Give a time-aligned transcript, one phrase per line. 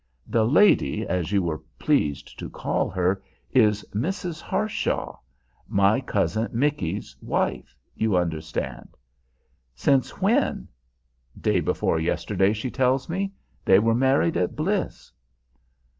[0.25, 4.41] The lady, as you were pleased to call her, is Mrs.
[4.41, 5.19] Harshaw,
[5.67, 8.97] my cousin Micky's wife, you understand."
[9.75, 10.67] "Since when?"
[11.39, 13.31] "Day before yesterday, she tells me.
[13.63, 15.11] They were married at Bliss."